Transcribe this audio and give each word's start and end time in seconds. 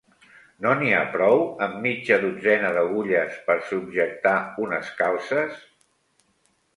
No 0.65 0.69
n'hi 0.77 0.93
ha 0.99 1.01
prou 1.15 1.41
amb 1.65 1.75
mitja 1.83 2.17
dotzena 2.23 2.71
d'agulles 2.77 3.35
per 3.49 3.57
subjectar 3.73 4.33
unes 4.65 4.89
calces? 5.03 5.61